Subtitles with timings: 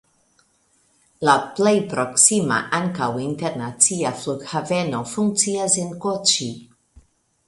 [1.29, 6.49] La plej proksima (ankaŭ internacia) flughaveno funkcias en Koĉi.